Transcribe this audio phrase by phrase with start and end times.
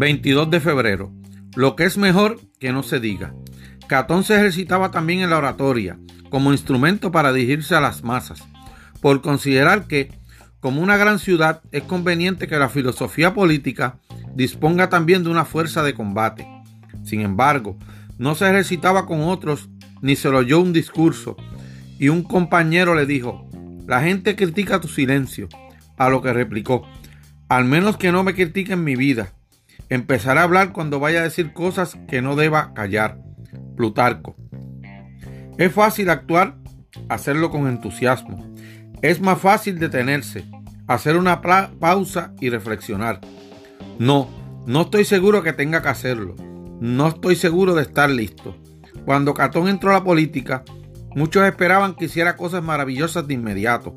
[0.00, 1.12] 22 de febrero.
[1.54, 3.34] Lo que es mejor que no se diga.
[3.86, 5.98] Catón se ejercitaba también en la oratoria
[6.30, 8.42] como instrumento para dirigirse a las masas,
[9.02, 10.10] por considerar que,
[10.58, 13.98] como una gran ciudad, es conveniente que la filosofía política
[14.34, 16.48] disponga también de una fuerza de combate.
[17.04, 17.76] Sin embargo,
[18.16, 19.68] no se ejercitaba con otros
[20.00, 21.36] ni se lo oyó un discurso,
[21.98, 23.46] y un compañero le dijo,
[23.86, 25.46] la gente critica tu silencio,
[25.98, 26.86] a lo que replicó,
[27.50, 29.34] al menos que no me critiquen mi vida.
[29.90, 33.18] Empezaré a hablar cuando vaya a decir cosas que no deba callar.
[33.76, 34.36] Plutarco.
[35.58, 36.56] Es fácil actuar,
[37.08, 38.54] hacerlo con entusiasmo.
[39.02, 40.44] Es más fácil detenerse,
[40.86, 43.20] hacer una pausa y reflexionar.
[43.98, 44.28] No,
[44.64, 46.36] no estoy seguro que tenga que hacerlo.
[46.80, 48.56] No estoy seguro de estar listo.
[49.04, 50.62] Cuando Catón entró a la política,
[51.16, 53.94] muchos esperaban que hiciera cosas maravillosas de inmediato.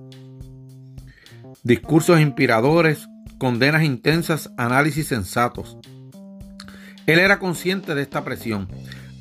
[1.63, 3.07] Discursos inspiradores,
[3.43, 5.77] condenas intensas, análisis sensatos.
[7.07, 8.69] Él era consciente de esta presión,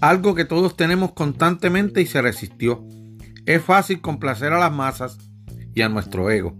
[0.01, 2.87] algo que todos tenemos constantemente y se resistió.
[3.47, 5.19] Es fácil complacer a las masas
[5.75, 6.57] y a nuestro ego.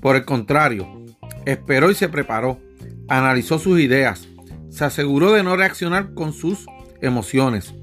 [0.00, 1.04] Por el contrario,
[1.44, 2.62] esperó y se preparó,
[3.08, 4.26] analizó sus ideas,
[4.70, 6.64] se aseguró de no reaccionar con sus
[7.02, 7.74] emociones,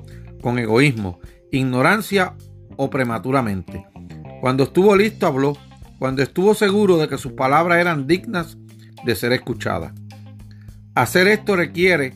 [0.42, 1.20] con egoísmo,
[1.52, 2.34] ignorancia
[2.78, 3.86] o prematuramente.
[4.42, 5.56] Cuando estuvo listo habló,
[6.00, 8.58] cuando estuvo seguro de que sus palabras eran dignas
[9.06, 9.94] de ser escuchadas.
[10.96, 12.14] Hacer esto requiere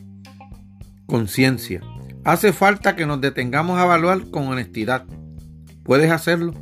[1.06, 1.80] conciencia.
[2.24, 5.04] Hace falta que nos detengamos a evaluar con honestidad.
[5.82, 6.52] ¿Puedes hacerlo?